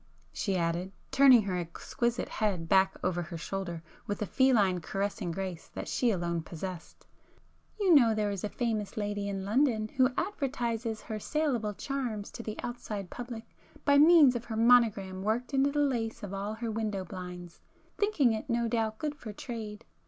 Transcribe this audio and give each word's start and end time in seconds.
she 0.33 0.57
added, 0.57 0.91
turning 1.11 1.43
her 1.43 1.57
exquisite 1.59 2.27
head 2.27 2.67
back 2.67 2.95
over 3.03 3.21
her 3.21 3.37
shoulder 3.37 3.83
with 4.07 4.19
a 4.19 4.25
feline 4.25 4.81
caressing 4.81 5.29
grace 5.29 5.67
that 5.75 5.87
she 5.87 6.09
alone 6.09 6.41
possessed, 6.41 7.05
"You 7.79 7.93
know 7.93 8.15
there 8.15 8.31
is 8.31 8.43
a 8.43 8.49
famous 8.49 8.97
lady 8.97 9.29
in 9.29 9.45
London 9.45 9.89
who 9.89 10.09
advertises 10.17 11.01
her 11.01 11.19
saleable 11.19 11.75
charms 11.75 12.31
to 12.31 12.41
the 12.41 12.57
outside 12.63 13.11
public 13.11 13.45
by 13.85 13.99
means 13.99 14.35
of 14.35 14.45
her 14.45 14.57
monogram 14.57 15.21
worked 15.21 15.53
into 15.53 15.71
the 15.71 15.77
lace 15.81 16.23
of 16.23 16.33
all 16.33 16.55
her 16.55 16.71
window 16.71 17.05
blinds, 17.05 17.61
thinking 17.99 18.33
it 18.33 18.49
no 18.49 18.67
doubt 18.67 18.97
good 18.97 19.13
for 19.13 19.31
trade! 19.31 19.85